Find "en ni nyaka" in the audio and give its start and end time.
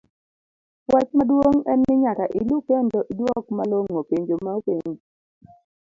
1.71-2.25